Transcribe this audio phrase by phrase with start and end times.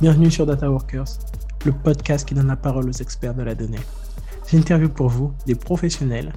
[0.00, 1.06] Bienvenue sur Data Workers,
[1.64, 3.78] le podcast qui donne la parole aux experts de la donnée.
[4.48, 6.32] J'interviewe pour vous des professionnels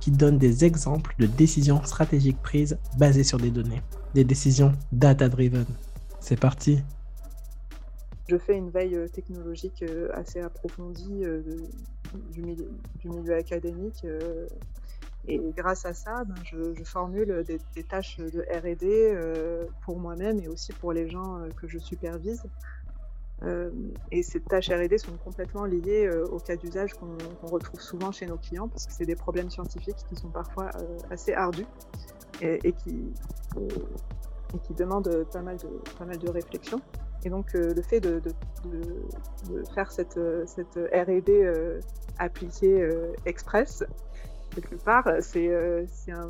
[0.00, 3.80] qui donnent des exemples de décisions stratégiques prises basées sur des données,
[4.14, 5.66] des décisions data-driven.
[6.20, 6.82] C'est parti.
[8.28, 11.42] Je fais une veille euh, technologique euh, assez approfondie euh,
[12.30, 14.06] du milieu académique.
[15.28, 20.48] Et grâce à ça, ben, je, formule des, tâches de RD euh, pour moi-même et
[20.48, 22.42] aussi pour les gens euh, que je supervise.
[23.44, 23.70] Euh,
[24.10, 28.26] et ces tâches R&D sont complètement liées euh, au cas d'usage qu'on retrouve souvent chez
[28.26, 30.70] nos clients parce que c'est des problèmes scientifiques qui sont parfois
[31.10, 31.66] assez ardus
[32.40, 33.12] et, qui,
[33.58, 36.80] et qui demandent pas mal de, pas mal de réflexion.
[37.24, 41.80] Et donc le fait de, de, faire cette, cette R&D
[42.18, 42.88] appliquée
[43.26, 43.84] express,
[44.54, 46.28] quelque part, c'est euh, c'est un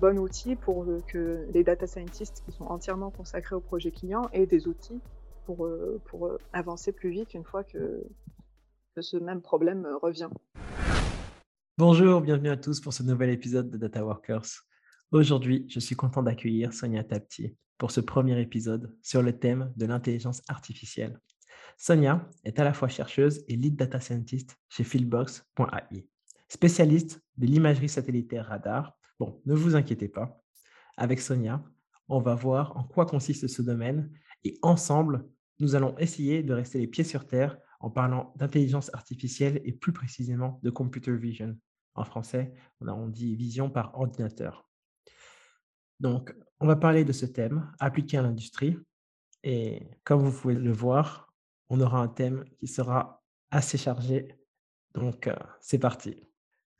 [0.00, 4.28] bon outil pour euh, que les data scientists qui sont entièrement consacrés au projet client
[4.32, 5.00] aient des outils
[5.44, 8.04] pour, euh, pour euh, avancer plus vite une fois que,
[8.94, 10.28] que ce même problème euh, revient.
[11.78, 14.46] Bonjour, bienvenue à tous pour ce nouvel épisode de Data Workers.
[15.10, 19.86] Aujourd'hui, je suis content d'accueillir Sonia Tapti pour ce premier épisode sur le thème de
[19.86, 21.20] l'intelligence artificielle.
[21.76, 26.06] Sonia est à la fois chercheuse et lead data scientist chez Fieldbox.ai,
[26.54, 28.96] spécialiste de l'imagerie satellitaire radar.
[29.18, 30.40] Bon, ne vous inquiétez pas.
[30.96, 31.64] Avec Sonia,
[32.08, 34.10] on va voir en quoi consiste ce domaine
[34.44, 39.60] et ensemble, nous allons essayer de rester les pieds sur terre en parlant d'intelligence artificielle
[39.64, 41.56] et plus précisément de computer vision.
[41.96, 44.68] En français, on, dit vision par ordinateur.
[46.00, 48.76] Donc, on va parler de ce thème appliqué à l'industrie.
[49.42, 51.32] Et comme vous pouvez le voir,
[51.68, 54.36] on aura un thème qui sera assez chargé.
[54.94, 56.20] Donc, euh, c'est parti.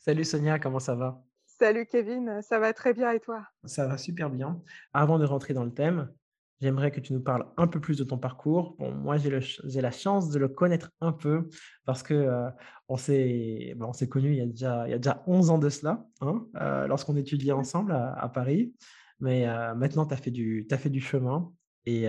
[0.05, 1.25] Salut Sonia, comment ça va?
[1.47, 3.47] Salut Kevin, ça va très bien et toi?
[3.65, 4.61] Ça va super bien.
[4.93, 6.13] Avant de rentrer dans le thème,
[6.61, 8.77] j'aimerais que tu nous parles un peu plus de ton parcours.
[8.79, 11.49] Bon, moi, j'ai la chance de le connaître un peu
[11.87, 12.51] parce que euh,
[12.89, 15.71] on s'est s'est connus il y a déjà, il y a déjà 11 ans de
[15.71, 18.75] cela, hein, euh, lorsqu'on étudiait ensemble à, à Paris.
[19.21, 21.51] Mais euh, maintenant, tu as fait du, t'as fait du chemin
[21.87, 22.09] et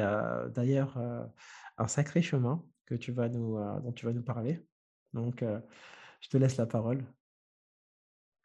[0.53, 0.97] d'ailleurs,
[1.78, 4.67] un sacré chemin que tu vas nous, dont tu vas nous parler.
[5.13, 5.45] Donc,
[6.19, 7.05] je te laisse la parole.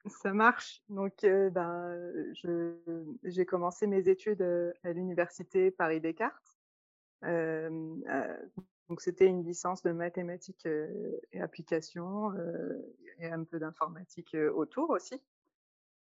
[0.06, 0.82] Ça marche.
[0.88, 1.94] Donc, euh, ben,
[2.34, 2.74] je-
[3.24, 6.58] j'ai commencé mes études euh, à l'université Paris-Descartes.
[7.24, 8.36] Euh, euh,
[8.88, 12.78] donc, c'était une licence de mathématiques euh, et applications euh,
[13.18, 15.22] et un peu d'informatique euh, autour aussi.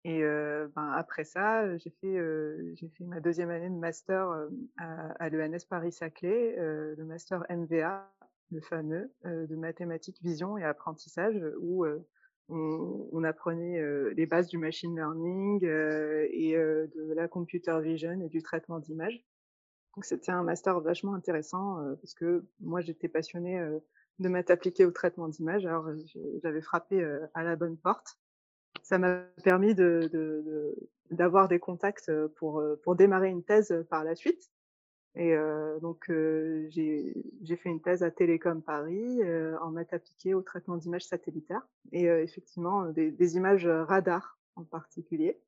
[0.04, 5.12] Et euh, ben, après ça, j'ai fait, euh, ma deuxième année de master euh, à,
[5.24, 8.12] à l'ENS Paris-Saclay, euh, le master MVA,
[8.52, 12.06] le fameux, euh, de mathématiques, vision et apprentissage, où euh,
[12.50, 13.82] on, on apprenait
[14.14, 19.24] les bases du machine learning et de la computer vision et du traitement d'images.
[19.96, 23.60] Donc c'était un master vachement intéressant parce que moi j'étais passionnée
[24.20, 25.90] de maths appliquées au traitement d'images, alors
[26.44, 27.04] j'avais frappé
[27.34, 28.20] à la bonne porte.
[28.84, 34.04] Ça m'a permis de, de- de- d'avoir des contacts pour, pour démarrer une thèse par
[34.04, 34.52] la suite.
[35.18, 40.34] Et euh, donc euh, j'ai fait une thèse à Télécom Paris euh, en maths appliquées
[40.34, 45.40] au traitement d'images satellitaires et euh, effectivement euh, des, des images euh, radar en particulier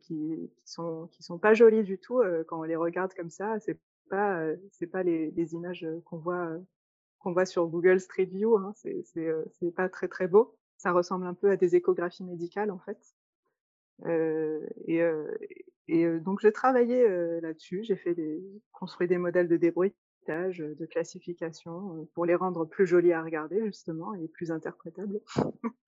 [0.00, 3.60] qui, qui sont qui sont pas jolies du tout quand on les regarde comme ça.
[3.60, 6.56] C'est pas c'est pas les, les images qu'on voit
[7.18, 8.56] qu'on voit sur Google Street View.
[8.56, 8.72] Hein.
[8.76, 10.56] C'est c'est pas très très beau.
[10.78, 12.98] Ça ressemble un peu à des échographies médicales en fait.
[14.86, 15.02] Et,
[15.88, 17.08] et donc j'ai travaillé
[17.40, 17.84] là-dessus.
[17.84, 18.42] J'ai fait des
[18.72, 24.14] construit des modèles de débruitage, de classification pour les rendre plus jolis à regarder justement
[24.14, 25.20] et plus interprétables.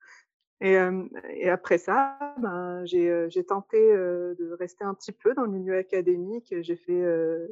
[0.60, 5.44] Et, euh, et après ça, ben, j'ai tenté euh, de rester un petit peu dans
[5.44, 6.52] le milieu académique.
[6.60, 7.46] J'ai fait, euh,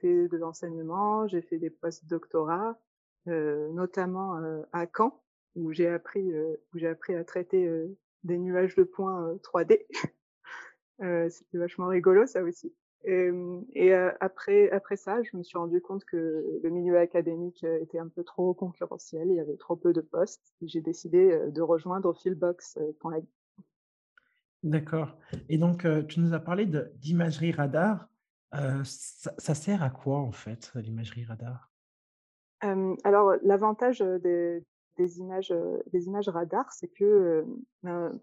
[0.00, 2.78] fait de l'enseignement, j'ai fait des post-doctorats,
[3.26, 4.40] notamment
[4.72, 5.22] à Caen,
[5.54, 7.68] où j'ai appris, où j'ai appris à traiter
[8.24, 9.86] des nuages de points euh, 3D.
[11.02, 12.72] Euh, C'était vachement rigolo, ça aussi.
[13.04, 13.30] Et,
[13.74, 18.08] et après, après ça, je me suis rendu compte que le milieu académique était un
[18.08, 20.54] peu trop concurrentiel, il y avait trop peu de postes.
[20.62, 23.24] J'ai décidé de rejoindre Fieldbox.ai.
[24.64, 25.16] D'accord.
[25.48, 26.66] Et donc, tu nous as parlé
[26.96, 28.08] d'imagerie radar.
[28.54, 31.70] Euh, ça, ça sert à quoi en fait, l'imagerie radar?
[32.64, 34.64] Euh, alors, l'avantage des,
[34.96, 35.54] des images,
[35.92, 37.44] des images radar, c'est que euh,
[37.82, 38.18] ben,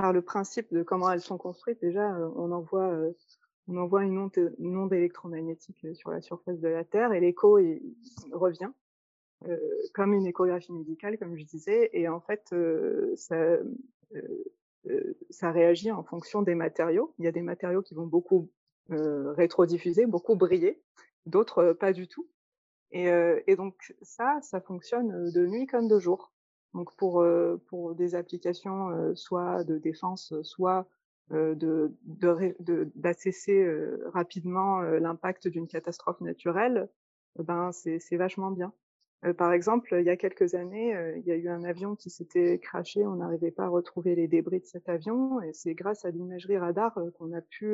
[0.00, 3.12] par le principe de comment elles sont construites, déjà, euh, on envoie, euh,
[3.68, 7.58] on envoie une onde, électromagnétique euh, sur la surface de la Terre et l'écho
[8.32, 8.70] revient
[9.94, 11.88] comme une échographie médicale, comme je disais.
[11.94, 12.54] Et en fait,
[15.30, 17.14] ça, réagit en fonction des matériaux.
[17.18, 18.50] Il y a des matériaux qui vont beaucoup
[18.88, 20.82] rétrodiffuser, beaucoup briller,
[21.24, 22.28] d'autres pas du tout.
[22.92, 26.34] Et, donc ça, ça fonctionne de nuit comme de jour.
[26.74, 27.24] Donc pour,
[27.66, 30.86] pour des applications soit de défense, soit
[31.30, 31.92] de,
[32.94, 36.88] d'assesser de, rapidement l'impact d'une catastrophe naturelle,
[37.38, 38.72] ben c'est vachement bien.
[39.36, 42.58] par exemple, il y a quelques années, il y a eu un avion qui s'était
[42.60, 46.10] crashé, on n'arrivait pas à retrouver les débris de cet avion, et c'est grâce à
[46.10, 47.72] l'imagerie radar qu'on a pu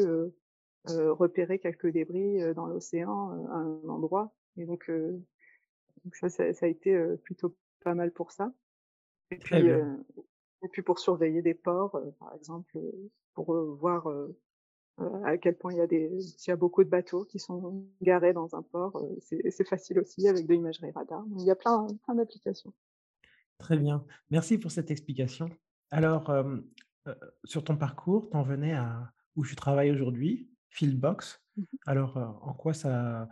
[0.86, 4.32] repérer quelques débris dans l'océan à un endroit.
[4.56, 7.54] Et donc, donc ça, ça, ça, a été plutôt
[7.84, 8.52] pas mal pour ça.
[9.30, 9.56] Et puis,
[10.62, 12.78] et puis pour surveiller des ports, par exemple,
[13.34, 14.08] pour voir
[15.24, 16.10] à quel point il y a des,
[16.46, 20.46] y a beaucoup de bateaux qui sont garés dans un port, c'est facile aussi avec
[20.46, 21.24] de l'imagerie radar.
[21.38, 22.72] Il y a plein, plein d'applications.
[23.58, 24.04] Très bien.
[24.30, 25.48] Merci pour cette explication.
[25.90, 26.32] Alors,
[27.44, 31.42] sur ton parcours, tu en venais à où tu travailles aujourd'hui, Fieldbox.
[31.56, 33.28] Mmh Alors, en quoi ça,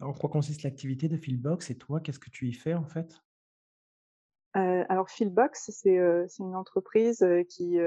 [0.00, 3.23] en quoi consiste l'activité de Fieldbox et toi, qu'est-ce que tu y fais en fait?
[4.56, 7.78] Euh, alors c'est euh, une entreprise euh, qui,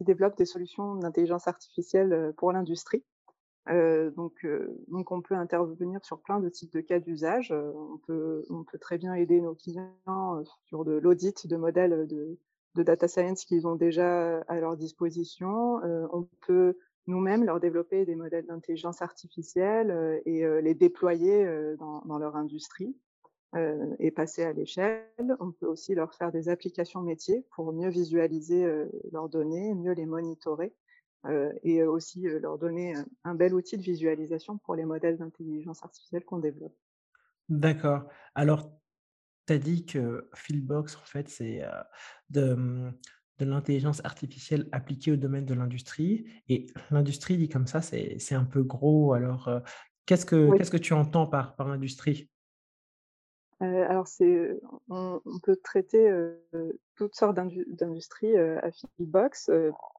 [0.00, 3.04] développe des solutions d'intelligence artificielle pour l'industrie.
[3.66, 4.46] donc,
[5.10, 7.52] on peut intervenir sur plein de types de cas d'usage.
[7.52, 8.44] on, peut,
[8.80, 12.38] très bien aider nos clients sur de l'audit de modèles de,
[12.82, 15.80] data science qu'ils ont déjà à leur disposition.
[16.12, 21.46] on peut nous-mêmes leur développer des modèles d'intelligence artificielle et les déployer
[21.78, 22.96] dans leur industrie.
[23.54, 25.06] Euh, et passer à l'échelle.
[25.38, 29.92] On peut aussi leur faire des applications métiers pour mieux visualiser euh, leurs données, mieux
[29.92, 30.74] les monitorer
[31.26, 32.94] euh, et aussi leur donner
[33.24, 36.76] un bel outil de visualisation pour les modèles d'intelligence artificielle qu'on développe.
[37.48, 38.08] D'accord.
[38.34, 38.68] Alors,
[39.46, 41.62] tu as dit que Fieldbox, en fait, c'est
[42.28, 42.90] de,
[43.38, 46.26] de l'intelligence artificielle appliquée au domaine de l'industrie.
[46.48, 49.14] Et l'industrie, dit comme ça, c'est un peu gros.
[49.14, 49.48] Alors,
[50.04, 52.28] qu'est-ce que qu'est-ce que tu entends par, par industrie?
[53.60, 56.10] Alors c'est, on, peut traiter
[56.94, 59.50] toutes sortes d'industries à Fieldbox.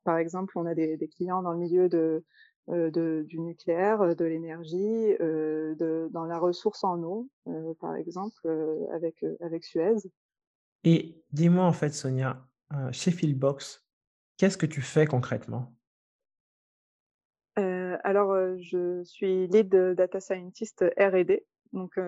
[0.04, 2.24] par exemple, on a des, clients dans le milieu de,
[2.68, 7.30] du nucléaire, de l'énergie, dans la ressource en eau,
[7.80, 8.48] par exemple,
[8.94, 10.08] avec, avec Suez.
[10.84, 12.46] Et dis-moi en fait, Sonia,
[12.92, 13.84] chez Fieldbox,
[14.38, 15.74] qu'est-ce que tu fais concrètement?
[18.04, 21.44] Alors, je suis lead data scientist R&D
[21.74, 22.00] donc,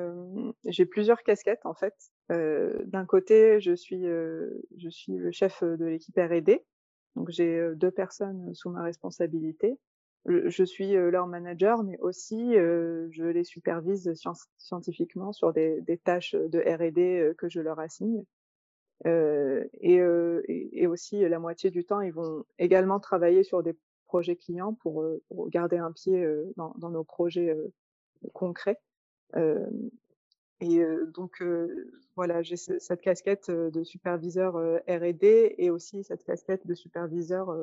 [0.65, 1.95] j'ai plusieurs casquettes en fait.
[2.29, 6.65] D'un côté, je suis, le chef de l'équipe R&D.
[7.15, 9.77] Donc, j'ai deux personnes sous ma responsabilité.
[10.25, 14.13] Je suis leur manager, mais aussi je les supervise
[14.57, 18.23] scientifiquement sur des, tâches de R&D que je leur assigne.
[19.05, 23.75] Et, aussi la moitié du temps, ils vont également travailler sur des
[24.07, 25.05] projets clients pour,
[25.49, 26.25] garder un pied
[26.57, 27.55] dans, nos projets
[28.33, 28.79] concrets
[29.35, 30.83] et
[31.13, 31.43] donc,
[32.15, 34.55] voilà, j'ai cette casquette de superviseur
[34.87, 37.55] R&D et aussi cette casquette de superviseur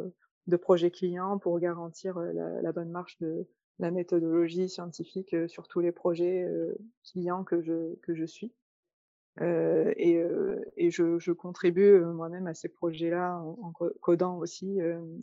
[0.47, 3.47] de projet client pour garantir la, bonne marche de
[3.79, 6.49] la méthodologie scientifique sur tous les projets
[7.05, 8.55] clients que je, que je suis.
[9.43, 10.23] et,
[10.79, 14.79] et je, contribue moi-même à ces projets-là en, codant aussi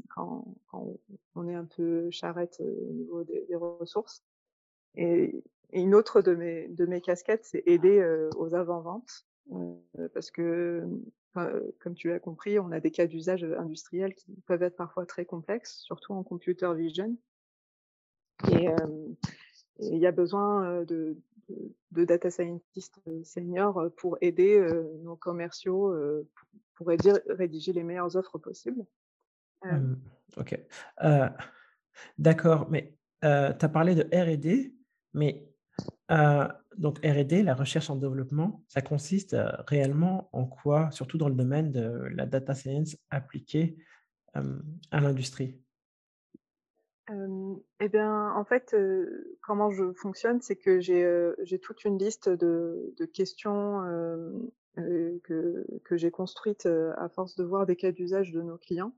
[0.09, 0.95] quand, quand,
[1.33, 4.23] on est un peu charrette au niveau des, des ressources.
[4.95, 5.43] Et,
[5.81, 8.03] une autre de mes, de mes casquettes, c'est aider
[8.35, 9.25] aux avant-ventes.
[10.13, 10.83] parce que,
[11.33, 15.25] comme tu l'as compris, on a des cas d'usage industriels qui peuvent être parfois très
[15.25, 17.17] complexes, surtout en computer vision.
[18.51, 18.67] Et
[19.79, 21.17] il y a besoin de,
[21.91, 24.59] de, data scientists seniors pour aider
[25.03, 25.95] nos commerciaux
[26.75, 28.85] pour, rédiger les meilleures offres possibles.
[29.63, 29.93] Mmh,
[30.37, 30.59] ok.
[32.17, 34.73] D'accord, mais tu as parlé de RD,
[35.13, 35.52] mais
[36.77, 39.35] donc R&D, la recherche en développement, ça consiste
[39.67, 43.77] réellement en quoi, surtout dans le domaine de la data science appliquée
[44.33, 45.59] à l'industrie?
[47.09, 48.75] Eh bien, en fait,
[49.41, 53.81] comment je fonctionne, c'est que j'ai toute une liste de, questions
[54.75, 58.93] que, j'ai construites à force de voir des cas d'usage de nos clients.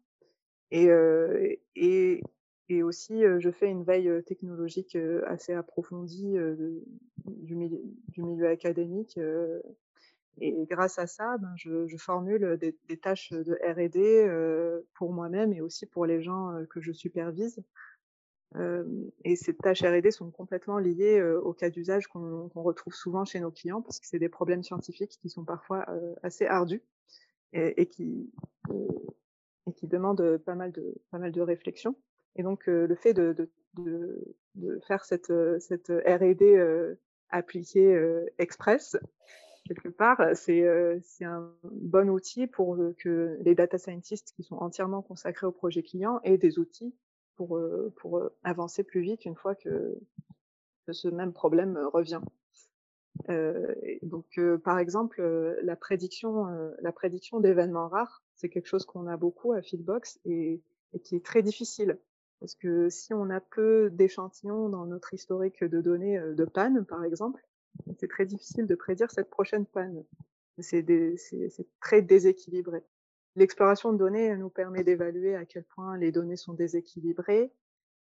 [0.71, 2.21] Et,
[2.67, 6.35] et aussi, je fais une veille technologique assez approfondie
[7.25, 9.19] du, milieu, académique.
[10.39, 15.85] et grâce à ça, ben, je, formule des, tâches de R&D pour moi-même et aussi
[15.85, 17.63] pour les gens que je supervise.
[19.23, 23.51] et ces tâches R&D sont complètement liées au cas d'usage qu'on retrouve souvent chez nos
[23.51, 25.85] clients parce que c'est des problèmes scientifiques qui sont parfois
[26.23, 26.81] assez ardus
[27.53, 28.31] et, et qui,
[29.67, 31.95] et qui demande pas mal de, pas mal de réflexion.
[32.35, 33.49] Et donc, le fait de,
[34.87, 36.95] faire cette, R&D
[37.29, 38.97] appliquée express,
[39.65, 40.65] quelque part, c'est
[41.21, 46.19] un bon outil pour que les data scientists qui sont entièrement consacrés au projet client
[46.23, 46.93] aient des outils
[47.35, 47.59] pour,
[48.43, 49.97] avancer plus vite une fois que,
[50.91, 52.21] ce même problème revient.
[54.03, 55.21] Donc, par exemple,
[55.61, 56.79] la prédiction,
[57.39, 60.61] d'événements rares, c'est quelque chose qu'on a beaucoup à Feedbox et,
[60.93, 61.97] et, qui est très difficile.
[62.39, 67.03] Parce que si on a peu d'échantillons dans notre historique de données de panne, par
[67.03, 67.45] exemple,
[67.97, 70.03] c'est très difficile de prédire cette prochaine panne.
[70.59, 70.85] C'est
[71.81, 72.83] très déséquilibré.
[73.35, 77.51] L'exploration de données nous permet d'évaluer à quel point les données sont déséquilibrées,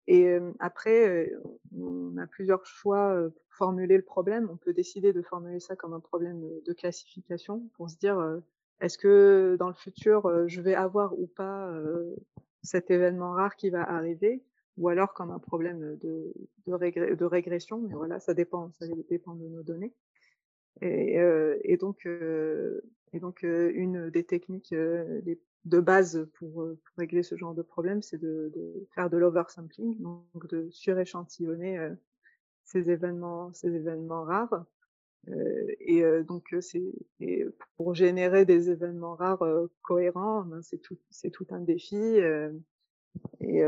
[0.07, 1.31] et après,
[1.75, 4.49] on a plusieurs choix pour formuler le problème.
[4.51, 8.41] On peut décider de formuler ça comme un problème de classification pour se dire
[8.81, 11.73] est-ce que dans le futur, je vais avoir ou pas
[12.63, 14.43] cet événement rare qui va arriver
[14.77, 16.33] ou alors comme un problème de,
[17.25, 17.79] régression.
[17.81, 19.93] Mais voilà, ça dépend, ça dépend de nos données.
[20.81, 22.05] Et, donc,
[23.43, 26.67] une des techniques de base pour,
[26.97, 28.51] régler ce genre de problème, c'est de,
[28.95, 31.91] faire de l'oversampling, donc de suréchantillonner
[32.63, 34.65] ces événements, ces événements rares.
[35.29, 36.83] Euh, et euh, donc c'est
[37.77, 41.95] pour générer des événements rares euh, cohérents, ben, c'est tout, un défi.
[43.41, 43.61] et,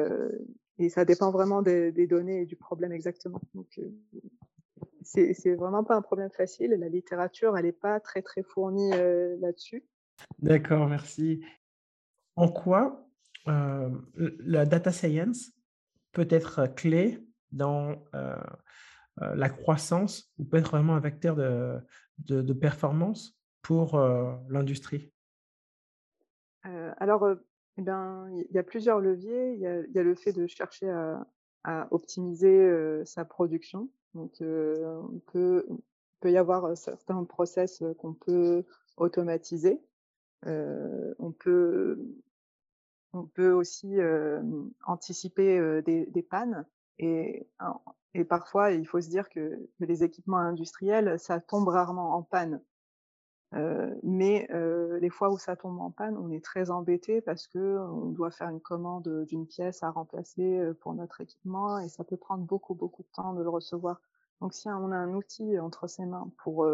[0.80, 3.42] et ça dépend vraiment des, des, données et du problème exactement.
[3.54, 3.80] Donc
[5.04, 6.72] c'est vraiment pas un problème facile.
[6.72, 9.84] La littérature, elle n'est pas très très fournie là-dessus.
[10.40, 11.46] D'accord, merci
[12.36, 13.08] en quoi
[13.46, 15.52] la data science
[16.12, 17.20] peut être clé
[17.52, 17.96] dans
[19.18, 24.00] la croissance ou peut être vraiment un vecteur de, performance pour
[24.50, 25.12] l'industrie?
[26.64, 27.28] Alors,
[27.78, 29.54] eh ben, il y a plusieurs leviers.
[29.54, 30.90] Il y a, le fait de chercher
[31.64, 33.90] à, optimiser sa production.
[34.14, 35.78] Donc, on peut, il
[36.20, 38.66] peut y avoir certains process qu'on peut
[38.98, 39.82] automatiser.
[40.46, 42.00] Euh, on peut
[43.14, 43.96] on peut aussi
[44.86, 46.66] anticiper des, pannes
[47.00, 47.48] et,
[48.16, 52.62] et, parfois il faut se dire que, les équipements industriels ça tombe rarement en panne.
[54.04, 54.48] mais
[55.02, 58.32] les fois où ça tombe en panne, on est très embêté parce que on doit
[58.32, 62.74] faire une commande d'une pièce à remplacer pour notre équipement et ça peut prendre beaucoup
[62.74, 64.02] beaucoup de temps de le recevoir.
[64.42, 66.68] Donc si on a un outil entre ses mains pour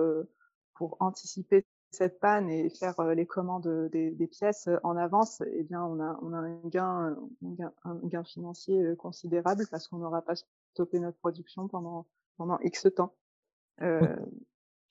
[0.75, 5.99] pour anticiper cette panne et faire les commandes des, pièces en avance, eh bien, on
[5.99, 7.17] a, on a un, gain,
[7.83, 10.33] un gain financier considérable parce qu'on n'aura pas
[10.71, 13.15] stoppé notre production pendant, pendant X temps.
[13.81, 14.15] Euh,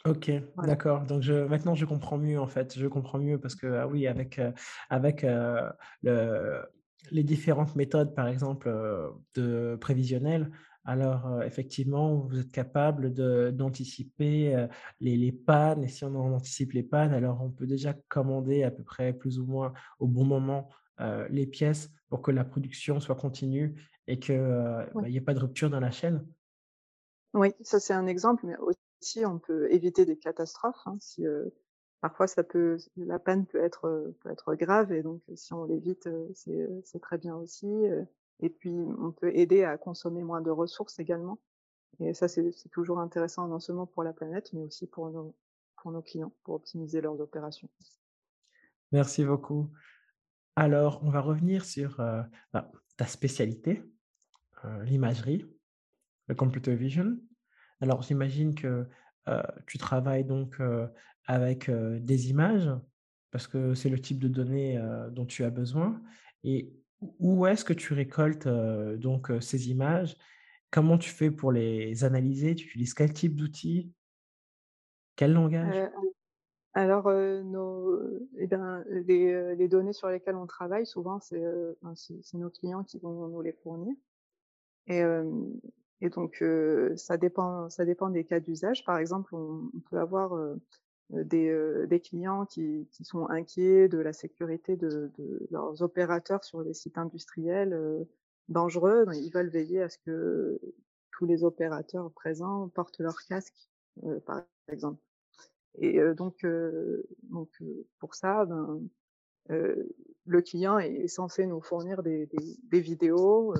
[0.04, 0.30] ok,
[0.64, 1.04] d'accord.
[1.04, 2.78] Donc je, maintenant je comprends mieux en fait.
[2.78, 4.40] Je comprends mieux parce que ah oui, avec,
[4.88, 5.22] avec
[6.02, 6.62] le,
[7.10, 8.72] les différentes méthodes, par exemple,
[9.34, 10.50] de prévisionnel,
[10.84, 13.12] alors, effectivement, vous êtes capable
[13.54, 14.66] d'anticiper
[15.00, 15.84] les, les, pannes.
[15.84, 19.12] Et si on en anticipe les pannes, alors on peut déjà commander à peu près
[19.12, 20.68] plus ou moins au bon moment
[21.30, 23.74] les pièces pour que la production soit continue
[24.10, 24.38] et qu'il
[24.94, 26.26] bah, n'y ait pas de rupture dans la chaîne.
[27.32, 30.82] Oui, ça c'est un exemple, mais aussi on peut éviter des catastrophes.
[30.86, 31.24] Hein, si,
[32.00, 36.08] parfois, ça peut, la panne peut être, peut être grave et donc si on l'évite,
[36.34, 37.68] c'est très bien aussi.
[38.42, 41.38] Et puis, on peut aider à consommer moins de ressources également.
[42.00, 45.34] Et ça, c'est toujours intéressant non seulement pour la planète, mais aussi pour nos,
[45.82, 47.68] pour nos clients, pour optimiser leurs opérations.
[48.92, 49.70] Merci beaucoup.
[50.56, 53.89] Alors, on va revenir sur euh, bah, ta spécialité, euh,
[54.84, 55.46] l'imagerie,
[56.26, 57.16] le computer vision.
[57.80, 58.86] Alors, j'imagine que
[59.28, 60.58] euh, tu travailles donc
[61.26, 62.70] avec des images,
[63.30, 64.80] parce que c'est le type de données
[65.12, 66.02] dont tu as besoin.
[66.42, 66.72] Et
[67.18, 70.16] où est-ce que tu récoltes donc ces images?
[70.70, 72.54] Comment tu fais pour les analyser?
[72.54, 73.92] Tu utilises quel type d'outils?
[75.16, 75.90] Quel langage?
[76.72, 78.00] Alors, nos,
[78.38, 83.42] eh ben, les, données sur lesquelles on travaille, souvent, c'est nos clients qui vont nous
[83.42, 83.94] les fournir.
[84.86, 85.02] Et,
[86.00, 86.42] et donc,
[86.96, 88.84] ça, dépend, ça dépend des cas d'usage.
[88.84, 90.34] Par exemple, on, peut avoir
[91.14, 95.82] euh, des, euh, des, clients qui, qui, sont inquiets de la sécurité de, de, leurs
[95.82, 98.04] opérateurs sur les sites industriels euh,
[98.48, 99.06] dangereux.
[99.14, 100.60] Ils veulent veiller à ce que
[101.12, 103.68] tous les opérateurs présents portent leur casque,
[104.24, 105.02] par exemple.
[105.78, 106.46] Et donc,
[107.24, 107.50] donc
[107.98, 108.80] pour ça, ben,
[110.26, 112.28] le client est censé nous fournir des,
[112.72, 113.54] vidéos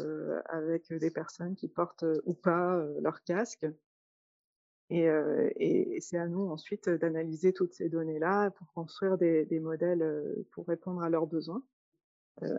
[0.47, 3.67] avec des personnes qui portent ou pas leur casque
[4.91, 5.07] et,
[5.57, 10.05] et c'est à nous ensuite d'analyser toutes ces données-là pour construire des, des modèles
[10.51, 11.63] pour répondre à leurs besoins.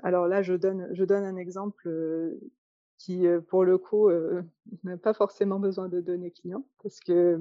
[0.04, 1.90] alors là, je donne, je donne un exemple
[2.98, 4.10] qui, pour le coup,
[4.84, 7.40] n'a pas forcément besoin de données clients parce que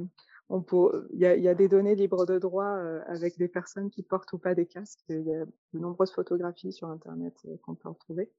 [0.50, 0.64] on
[1.12, 2.74] il y, a, y, a, des données libres de droit
[3.06, 5.04] avec des personnes qui portent ou pas des casques.
[5.08, 8.30] Il y a de nombreuses photographies sur Internet qu'on peut retrouver.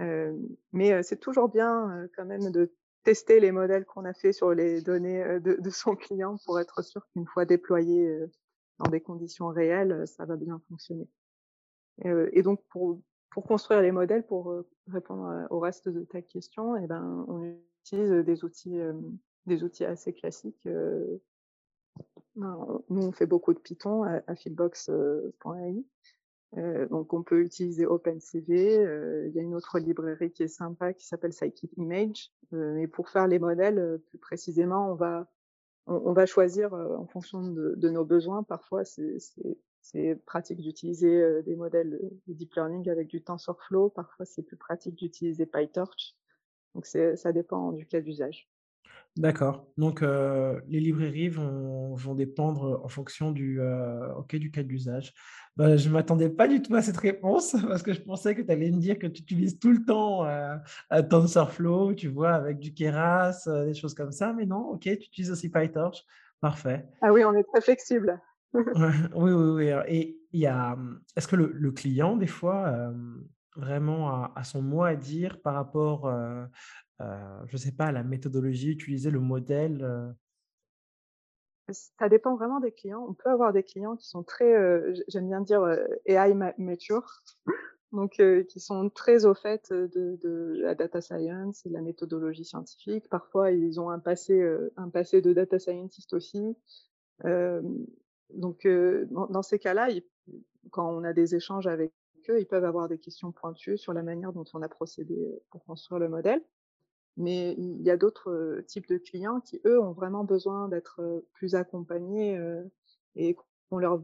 [0.00, 0.36] Euh,
[0.72, 2.72] mais c'est toujours bien quand même de
[3.04, 6.82] tester les modèles qu'on a fait sur les données de, de, son client pour être
[6.82, 8.18] sûr qu'une fois déployés
[8.78, 11.08] dans des conditions réelles, ça va bien fonctionner.
[12.04, 16.86] Et donc pour, pour construire les modèles, pour répondre au reste de ta question, eh
[16.88, 18.78] ben, on utilise des outils,
[19.46, 20.68] des outils assez classiques.
[22.36, 25.84] Nous, on fait beaucoup de Python à, à fieldbox.ai.
[26.90, 29.26] Donc, on peut utiliser OpenCV.
[29.26, 32.32] Il y a une autre librairie qui est sympa qui s'appelle Scikit-Image.
[32.54, 35.30] Euh, mais pour faire les modèles, plus précisément, on va,
[35.86, 38.42] on, va choisir en fonction de, de, nos besoins.
[38.42, 43.90] Parfois, c'est pratique d'utiliser des modèles de deep learning avec du TensorFlow.
[43.90, 46.16] Parfois, c'est plus pratique d'utiliser PyTorch.
[46.74, 48.48] Donc, ça dépend du cas d'usage.
[49.16, 49.66] D'accord.
[49.76, 53.60] Donc, les librairies vont, vont, dépendre en fonction du,
[54.32, 55.12] du cas d'usage.
[55.56, 58.42] Bah, je ne m'attendais pas du tout à cette réponse parce que je pensais que
[58.42, 60.24] tu allais me dire que tu utilises tout le temps
[61.10, 64.32] TensorFlow, tu vois, avec du Keras, des choses comme ça.
[64.32, 66.04] Mais non, OK, tu utilises aussi PyTorch.
[66.40, 66.86] Parfait.
[67.02, 68.20] Ah oui, on est très flexible.
[68.54, 69.72] oui, oui, oui.
[69.88, 72.92] Et il y a, mmh, est-ce que le, le, client, des fois,
[73.58, 76.10] vraiment a, son mot à dire par rapport
[77.00, 80.14] je ne sais pas, la méthodologie utilisée, le modèle
[81.70, 83.04] Ça dépend vraiment des clients.
[83.08, 84.54] On peut avoir des clients qui sont très,
[85.08, 85.62] j'aime bien dire
[86.06, 87.22] AI mature,
[87.92, 93.08] donc qui sont très au fait de, la data science et de la méthodologie scientifique.
[93.08, 94.42] Parfois, ils ont un passé,
[94.76, 96.56] un passé de data scientist aussi.
[98.34, 98.66] donc,
[99.10, 99.88] dans, ces cas-là,
[100.70, 101.92] quand on a des échanges avec
[102.36, 105.16] ils peuvent avoir des questions pointues sur la manière dont on a procédé
[105.50, 106.42] pour construire le modèle.
[107.16, 111.56] Mais il y a d'autres types de clients qui, eux, ont vraiment besoin d'être plus
[111.56, 112.40] accompagnés
[113.16, 113.34] et
[113.68, 114.00] qu'on leur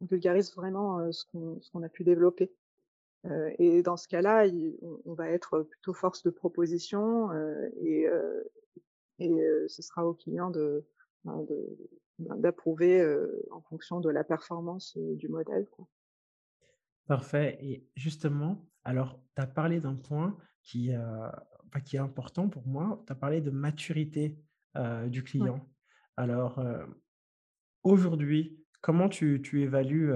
[0.00, 2.52] vulgarise vraiment ce qu'on a pu développer.
[3.58, 4.46] Et dans ce cas-là,
[5.06, 7.30] on va être plutôt force de proposition
[7.80, 8.06] et,
[9.18, 11.46] ce sera au client ben,
[12.18, 13.02] ben, d'approuver
[13.50, 15.66] en fonction de la performance du modèle.
[17.08, 17.58] Parfait.
[17.60, 20.92] Et justement, alors, tu as parlé d'un point qui,
[21.84, 23.02] qui est important pour moi.
[23.06, 24.38] Tu as parlé de maturité
[25.06, 25.66] du client.
[26.16, 26.62] Alors,
[27.82, 30.12] aujourd'hui, comment tu, tu évalues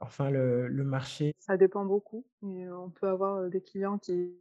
[0.00, 1.34] enfin le, le, marché?
[1.38, 2.24] Ça dépend beaucoup.
[2.42, 4.34] on peut avoir des clients qui,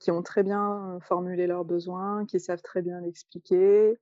[0.00, 3.98] qui ont très bien formulé leurs besoins, qui savent très bien l'expliquer,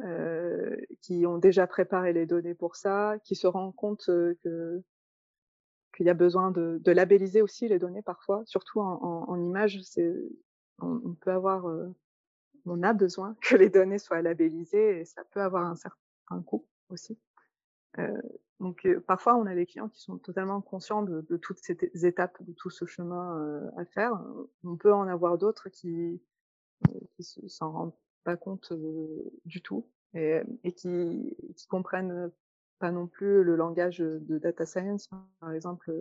[0.00, 4.82] euh, qui ont déjà préparé les données pour ça, qui se rendent compte que
[5.96, 9.80] qu'il y a besoin de, de, labelliser aussi les données parfois, surtout en, en, images.
[10.78, 11.88] On, peut avoir, euh,
[12.66, 16.66] on a besoin que les données soient labellisées et ça peut avoir un certain coût
[16.90, 17.18] aussi.
[17.98, 18.20] Euh,
[18.60, 22.36] donc euh, parfois on a des clients qui sont totalement conscients de, toutes ces étapes,
[22.42, 24.22] de tout ce chemin à faire.
[24.64, 26.20] On peut en avoir d'autres qui
[27.16, 28.70] qui s'en rendent pas compte
[29.46, 30.42] du tout et,
[30.76, 31.36] qui
[31.70, 32.30] comprennent
[32.78, 35.08] pas non plus le langage de data science.
[35.40, 35.92] Par exemple,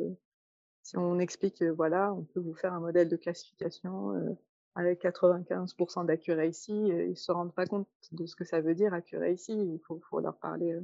[0.83, 4.37] si on explique, voilà, on peut vous faire un modèle de classification
[4.75, 9.53] avec 95% d'accuracy, ils se rendent pas compte de ce que ça veut dire accuracy.
[9.53, 10.77] Il faut, leur parler,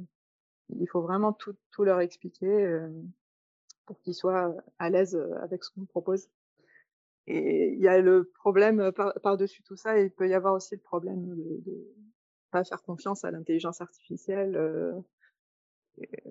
[0.70, 2.80] il faut vraiment tout, tout leur expliquer
[3.86, 6.28] pour qu'ils soient à l'aise avec ce qu'on propose.
[7.26, 8.90] Et il y a le problème
[9.22, 11.94] par-dessus tout ça, il peut y avoir aussi le problème de, de
[12.50, 14.56] pas faire confiance à l'intelligence artificielle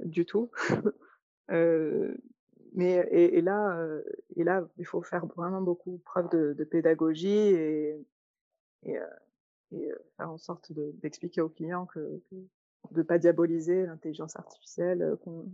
[0.05, 0.49] du tout.
[1.51, 2.15] euh,
[2.73, 3.85] mais et, là,
[4.37, 7.97] et là, il faut faire vraiment beaucoup preuve de, de pédagogie et,
[8.83, 8.97] et,
[9.73, 12.35] et, faire en sorte d'expliquer aux clients que, que
[12.91, 15.51] de pas diaboliser l'intelligence artificielle, qu'on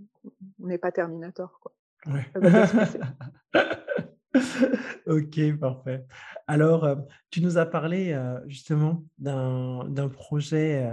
[0.59, 1.59] n'est pas Terminator.
[1.59, 1.73] Quoi.
[2.05, 2.27] Ouais.
[5.07, 6.05] ok, parfait.
[6.45, 6.87] Alors,
[7.31, 10.87] tu nous as parlé justement d'un projet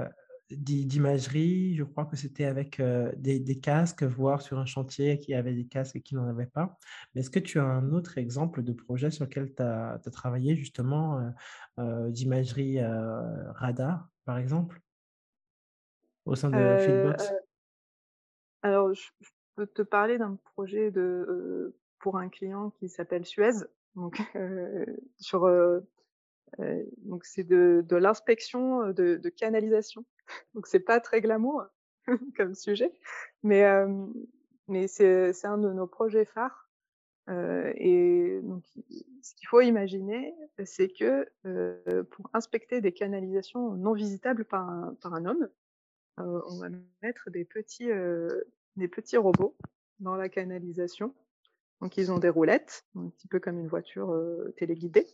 [0.57, 1.77] d'imagerie.
[1.77, 2.81] Je crois que c'était avec
[3.17, 6.79] des, casques, voire sur un chantier qui avait des casques et qui n'en avait pas.
[7.15, 10.57] Mais est-ce que tu as un autre exemple de projet sur lequel tu as, travaillé
[10.57, 11.33] justement
[11.79, 14.81] d'imagerie radar, par exemple,
[16.25, 17.33] au sein de Fieldbox?
[18.63, 19.03] Alors, je,
[19.57, 23.65] peux te parler d'un projet de, pour un client qui s'appelle Suez.
[23.95, 24.21] Donc,
[25.19, 25.47] sur
[26.99, 30.05] donc c'est de, l'inspection de, de, canalisation.
[30.55, 31.65] Donc c'est pas très glamour
[32.37, 32.93] comme sujet,
[33.43, 33.65] mais
[34.89, 36.65] c'est un de nos projets phares
[37.29, 38.65] et donc
[39.23, 41.27] ce qu'il faut imaginer, c'est que,
[42.11, 45.49] pour inspecter des canalisations non visitables par un par un homme,
[46.19, 46.69] on va
[47.03, 47.89] mettre des petits,
[48.77, 49.57] des petits robots
[50.01, 51.15] dans la canalisation.
[51.81, 54.15] Donc ils ont des roulettes, un petit peu comme une voiture,
[54.57, 55.07] téléguidée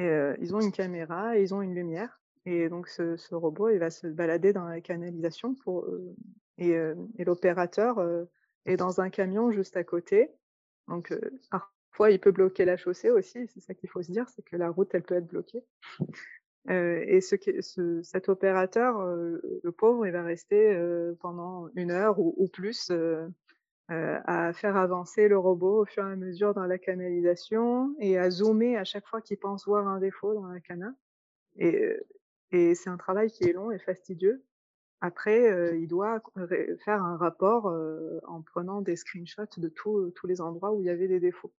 [0.00, 4.06] ils ont une caméra ils ont une lumière et donc ce robot, il va se
[4.06, 5.86] balader dans la canalisation pour,
[6.58, 6.74] et
[7.18, 8.00] l'opérateur,
[8.64, 10.30] est dans un camion juste à côté.
[10.88, 11.14] Donc
[11.50, 14.56] parfois, il peut bloquer la chaussée aussi, c'est ça qu'il faut se dire, c'est que
[14.56, 15.62] la route, elle peut être bloquée.
[16.68, 20.74] et ce ce cet opérateur, le pauvre, il va rester,
[21.20, 22.90] pendant une heure ou plus,
[23.90, 28.30] à faire avancer le robot au fur et à mesure dans la canalisation et à
[28.30, 30.94] zoomer à chaque fois qu'il pense voir un défaut dans la cana
[31.56, 31.96] et
[32.52, 34.44] et c'est un travail qui est long et fastidieux.
[35.00, 36.20] Après, il doit
[36.84, 37.66] faire un rapport,
[38.26, 41.52] en prenant des screenshots de tous tous les endroits où il y avait des défauts.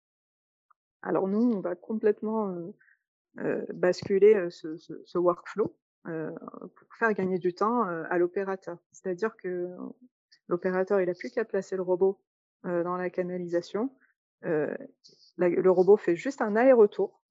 [1.01, 2.55] Alors nous, on va complètement,
[3.73, 8.77] basculer, ce ce workflow, pour faire gagner du temps, à l'opérateur.
[8.91, 9.69] C'est-à-dire que
[10.51, 12.19] l'opérateur, il a plus qu'à placer le robot,
[12.63, 13.89] dans la canalisation.
[14.43, 17.23] La le robot fait juste un aller-retour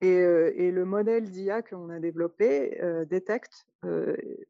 [0.00, 3.66] et, et le modèle d'IA qu'on a développé, détecte,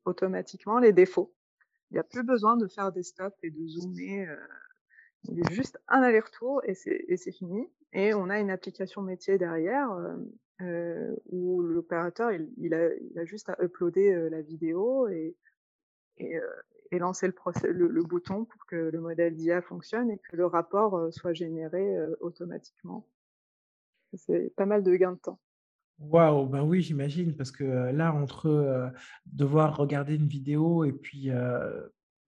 [0.05, 1.35] automatiquement les défauts.
[1.91, 4.29] Il n'y a plus besoin de faire des stops et de zoomer,
[5.25, 9.39] il y a juste un aller-retour et c'est fini et on a une application métier
[9.39, 9.91] derrière,
[10.61, 15.35] où l'opérateur il a juste à uploader, la vidéo et
[16.91, 17.35] et lancer le
[17.73, 21.99] le le bouton pour que le modèle d'IA fonctionne et que le rapport, soit généré,
[22.21, 23.07] automatiquement.
[24.15, 25.39] C'est pas mal de gain de temps.
[26.01, 26.47] Waouh!
[26.47, 28.93] Ben oui, j'imagine parce que, là, entre,
[29.27, 31.31] devoir regarder une vidéo et puis,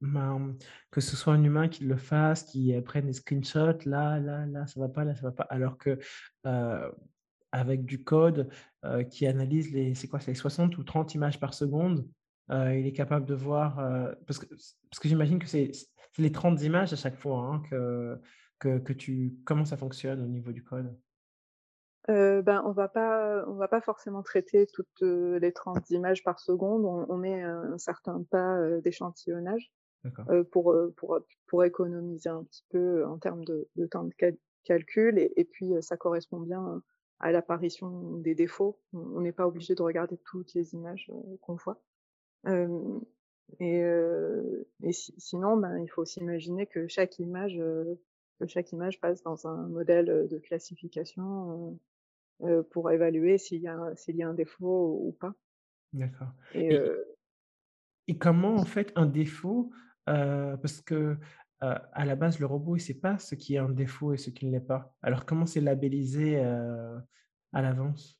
[0.00, 0.56] ben,
[0.90, 4.66] que ce soit un humain qui le fasse, qui, prenne des screenshots, là là là,
[4.66, 5.44] ça va pas, là, ça va pas.
[5.44, 5.98] Alors que,
[7.50, 8.48] avec du code,
[9.10, 10.20] qui analyse les quoi?
[10.20, 12.06] C'est 60 ou 30 images par seconde,
[12.52, 13.76] il est capable de voir,
[14.26, 15.72] parce que parce que j'imagine que c'est
[16.18, 18.18] les 30 images à chaque fois, hein, que
[18.58, 20.94] que que tu comment ça fonctionne au niveau du code?
[22.08, 26.40] Heu, ben, on va pas on va pas forcément traiter toutes, les 30 images par
[26.40, 26.84] seconde.
[26.84, 29.72] On on met un certain pas, d'échantillonnage,
[30.50, 35.18] pour, pour, pour économiser un petit peu en termes de de temps de cal calcul
[35.18, 36.82] et et puis, ça correspond bien
[37.20, 38.80] à l'apparition des défauts.
[38.92, 41.10] On n'est pas obligé de regarder toutes les images,
[41.40, 41.80] qu'on voit.
[42.44, 49.00] Et heu et si sinon, ben, il faut s'imaginer que chaque image, que chaque image
[49.00, 51.78] passe dans un modèle, de classification,
[52.70, 55.34] pour évaluer s'il y a un s'il y a un défaut ou pas
[55.92, 57.06] D'accord et et heu
[58.08, 59.70] et comment, en fait, un défaut,
[60.06, 61.16] parce que,
[61.60, 64.30] à la base, le robot, il sait pas ce qui est un défaut et ce
[64.30, 64.96] qui ne l'est pas.
[65.02, 68.18] Alors comment c'est labellisé, à l'avance?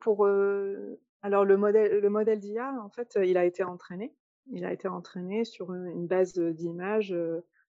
[0.00, 0.26] Pour,
[1.22, 4.14] alors le modèle le modèle d'IA, en fait, il a été entraîné.
[4.52, 7.14] Il a été entraîné sur, une base, d'images,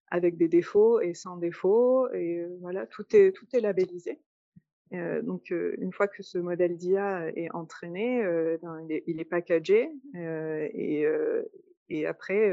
[0.08, 4.20] avec des défauts et sans défauts et voilà, tout est tout est labellisé.
[4.92, 8.22] Heu, donc une fois que ce modèle d'IA est entraîné,
[8.62, 11.06] ben, il est packagé, et
[11.88, 12.50] et après,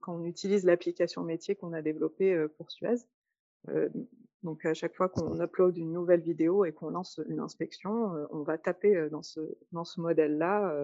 [0.00, 2.96] quand on utilise l'application métier qu'on a développée, pour Suez,
[4.42, 8.26] donc à chaque fois qu'on upload une nouvelle vidéo et qu'on lance une inspection, heu,
[8.30, 9.40] on va taper, heu, dans ce
[9.72, 10.74] dans ce modèle-là,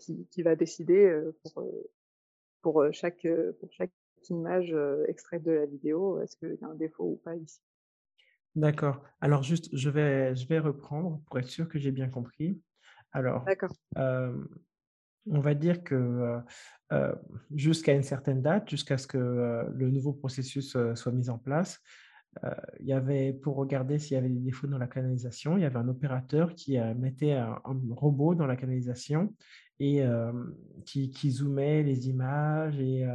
[0.00, 1.64] qui qui va décider, pour,
[2.62, 3.26] pour, chaque,
[3.60, 3.92] pour chaque
[4.30, 4.76] image,
[5.08, 7.60] extraite de la vidéo, est-ce qu'il y a un défaut ou pas ici.
[8.54, 9.02] D'accord.
[9.20, 12.62] Alors juste, je vais je vais reprendre pour être sûr que j'ai bien compris.
[13.12, 13.76] Alors, D'accord.
[15.30, 16.38] On va dire que, heu
[16.92, 17.14] heu,
[17.54, 21.80] jusqu'à une certaine date, jusqu'à ce que, heu, le nouveau processus, soit mis en place,
[22.80, 25.64] il y avait pour regarder s'il y avait des défauts dans la canalisation, il y
[25.64, 29.34] avait un opérateur qui, mettait un un robot dans la canalisation
[29.80, 30.02] et
[30.84, 33.06] qui qui zoomait les images et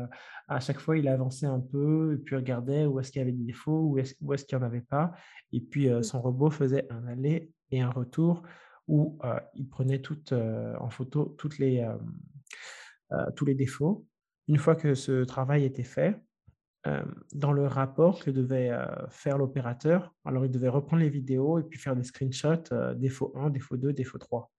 [0.48, 3.32] à chaque fois, il avançait un peu et puis regardait où est-ce qu'il y avait
[3.32, 5.12] des défauts, où est-ce est-ce qu'il y en avait pas
[5.52, 6.04] et puis, Mmh.
[6.04, 8.44] son robot faisait un aller et un retour
[8.92, 10.02] où, heu, il prenait
[10.34, 12.12] heu, en photo toutes les, hem,
[13.14, 14.06] heu, tous les défauts.
[14.48, 16.22] Une fois que ce travail était fait,
[17.34, 18.72] dans le rapport que devait,
[19.10, 23.52] faire l'opérateur, alors il devait reprendre les vidéos et puis faire des screenshots, défaut 1,
[23.52, 24.52] défaut 2, défaut 3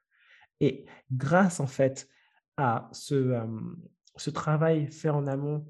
[0.60, 2.08] et grâce en fait
[2.56, 5.66] à ce, travail fait en amont,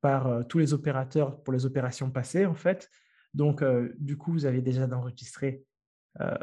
[0.00, 2.90] par, tous les opérateurs pour les opérations passées en fait,
[3.34, 3.62] donc
[3.98, 5.64] du coup, vous avez déjà d'enregistrer,
[6.20, 6.34] heu,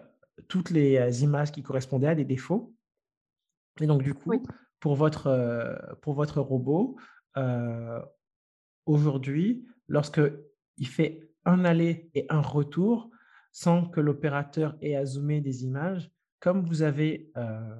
[0.47, 2.73] toutes les, heu, images qui correspondaient à des défauts
[3.81, 4.37] et donc du Oui.
[4.37, 4.45] coup,
[4.79, 6.97] pour votre, heu, pour votre robot,
[7.37, 8.01] heu,
[8.85, 10.21] aujourd'hui, lorsque
[10.77, 13.09] il fait un aller et un retour
[13.51, 17.75] sans que l'opérateur ait à zoomer des images, comme vous avez euh,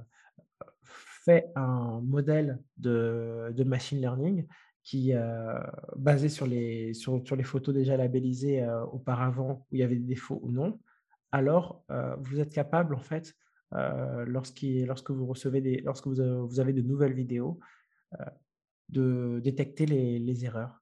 [0.84, 4.48] fait un modèle de, de machine learning
[4.84, 5.60] qui euh,
[5.96, 9.98] basé sur les, sur, sur, les photos déjà labellisées euh, auparavant où il y avait
[9.98, 10.80] des défauts ou non,
[11.32, 13.36] alors euh, vous êtes capable en fait
[13.74, 17.60] euh, lorsque vous recevez des, lorsque vous, vous avez de nouvelles vidéos
[18.90, 20.82] de détecter les, les, erreurs?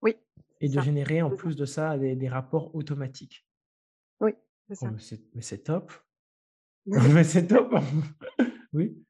[0.00, 0.16] Oui.
[0.60, 3.46] Et de générer en plus de ça des, des rapports automatiques?
[4.20, 4.32] Oui,
[4.70, 5.92] c'est oh, mais c'est top.
[6.86, 7.74] mais c'est top.
[8.72, 9.04] oui.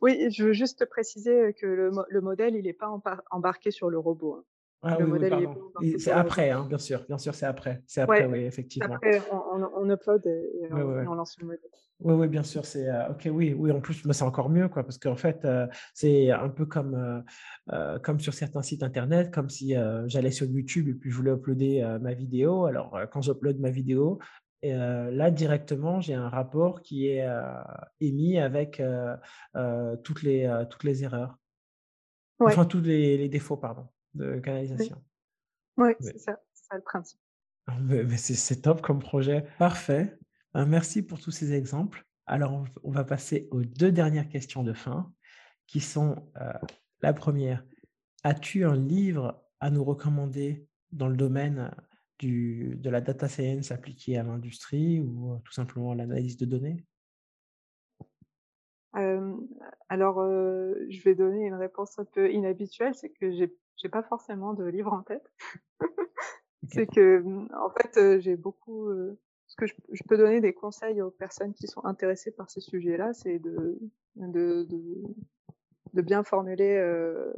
[0.00, 2.90] Oui, je veux juste préciser que le, le modèle, il n'est pas
[3.30, 4.44] embarqué sur le robot.
[4.84, 5.48] Ah le oui, oui, modèle,
[5.80, 7.82] il est C'est après, hein, bien sûr, bien sûr, c'est après.
[7.86, 8.94] C'est après, Ouais, oui, effectivement.
[8.94, 11.06] Après, on, upload et, on, ouais, et ouais.
[11.08, 11.70] on lance le modèle.
[12.00, 13.70] Oui, oui, bien sûr, c'est euh, ok, oui, oui.
[13.72, 17.24] En plus, c'est encore mieux, quoi, parce qu'en fait, euh, c'est un peu comme
[17.72, 19.74] euh, comme sur certains sites internet, comme si
[20.06, 22.66] j'allais sur YouTube et puis je voulais uploader ma vidéo.
[22.66, 24.18] Alors, quand j'upload ma vidéo,
[24.64, 27.42] et, euh, là directement, j'ai un rapport qui est euh,
[28.00, 29.14] émis avec euh,
[30.02, 31.36] toutes les toutes les erreurs,
[32.40, 35.02] Ouais, enfin tous les, les défauts, pardon, de oui, canalisation.
[35.76, 37.20] Mais- c'est ça, c'est ça le principe.
[37.80, 39.46] Mais, mais c'est top comme projet.
[39.58, 40.18] Parfait.
[40.54, 42.04] Euh, Merci pour tous ces exemples.
[42.26, 45.12] Alors, on, va passer aux deux dernières questions de fin,
[45.66, 46.52] qui sont euh,
[47.00, 47.64] la première.
[48.22, 51.74] As-tu un livre à nous recommander dans le domaine
[52.18, 56.46] du, de la data science appliquée à l'industrie ou euh, tout simplement à l'analyse de
[56.46, 56.84] données?
[58.96, 59.36] Euh,
[59.88, 64.02] alors, euh, je vais donner une réponse un peu inhabituelle, c'est que j'ai j'ai pas
[64.02, 65.30] forcément de livre en tête.
[66.68, 68.88] C'est que, mmh, en fait, j'ai beaucoup,
[69.46, 72.60] ce que je je peux donner des conseils aux personnes qui sont intéressées par ces
[72.60, 73.78] sujets-là, c'est de
[74.16, 75.02] de de
[75.92, 76.76] de bien formuler,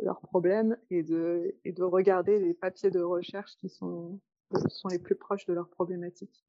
[0.02, 4.20] leurs problèmes et de et de regarder les papiers de recherche qui sont
[4.68, 6.44] sont les plus proches de leurs problématiques.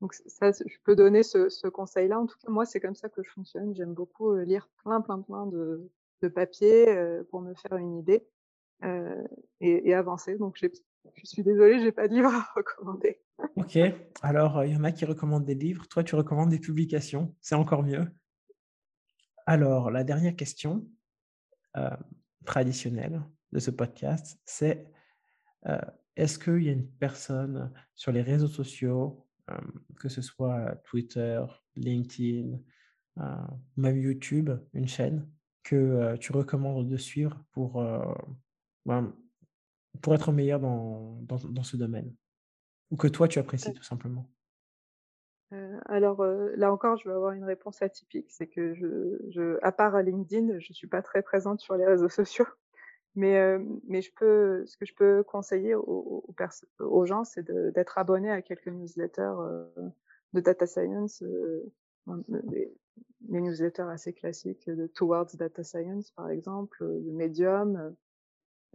[0.00, 2.18] Donc ça, je peux donner ce ce conseil-là.
[2.18, 3.74] En tout cas, moi, c'est comme ça que je fonctionne.
[3.74, 5.90] J'aime beaucoup, lire plein, plein, plein de
[6.22, 6.86] de papiers,
[7.30, 8.26] pour me faire une idée,
[9.60, 10.36] et et avancer.
[10.36, 10.68] Donc je
[11.24, 13.20] suis désolée, j'ai pas de livre à recommander.
[13.56, 13.78] Ok.
[14.22, 15.86] Alors, euh, il y en a qui recommandent des livres.
[15.88, 17.34] Toi, tu recommandes des publications.
[17.40, 18.06] C'est encore mieux.
[19.46, 20.86] Alors, la dernière question
[21.76, 21.90] euh,
[22.44, 24.86] traditionnelle de ce podcast, c'est
[25.66, 25.78] euh,
[26.16, 29.56] est-ce qu'il y a une personne sur les réseaux sociaux, euh,
[29.98, 31.42] que ce soit Twitter,
[31.76, 32.58] LinkedIn,
[33.18, 33.22] euh,
[33.76, 35.28] même YouTube, une chaîne,
[35.62, 38.14] que euh, tu recommandes de suivre pour, euh,
[40.02, 42.14] pour être meilleur dans, dans, dans ce domaine
[42.90, 44.28] ou que toi tu apprécies tout simplement?
[45.86, 46.24] Alors,
[46.56, 48.26] là encore, je vais avoir une réponse atypique.
[48.30, 51.86] C'est que je je à part à LinkedIn, je suis pas très présente sur les
[51.86, 52.46] réseaux sociaux.
[53.16, 57.48] Mais, mais je peux ce que je peux conseiller aux aux perso aux gens, c'est
[57.72, 59.34] d'être abonné à quelques newsletters,
[60.32, 61.22] de data science,
[62.06, 62.74] ben, des
[63.28, 67.94] des newsletters assez classiques de Towards Data Science, par exemple, de Medium,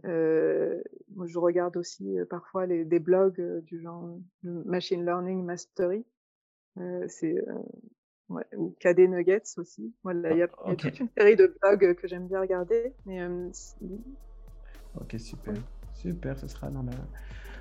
[0.04, 6.04] moi, je regarde aussi, parfois les des blogs, du genre, Machine Learning Mastery.
[7.08, 7.44] C'est,
[8.28, 9.92] ouais, ou KD Nuggets aussi.
[10.02, 13.26] Voilà, il y a y toute une série de blogs, que j'aime bien regarder, mais,
[15.00, 15.54] OK, super.
[15.54, 15.60] ouais.
[15.92, 16.92] Super, ce sera dans la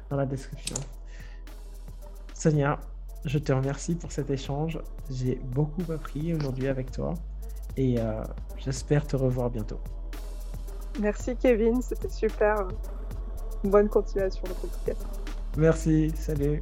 [0.10, 0.78] dans la description.
[2.34, 2.80] Sonia,
[3.26, 4.80] je te remercie pour cet échange.
[5.12, 7.14] J'ai beaucoup appris aujourd'hui avec toi
[7.76, 7.98] et
[8.58, 9.80] j'espère te revoir bientôt.
[11.00, 12.68] Merci Kevin, c'était super.
[13.64, 15.06] Bonne continuation de podcast.
[15.58, 16.60] Merci, salut.